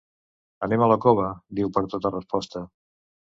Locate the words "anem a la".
0.67-0.97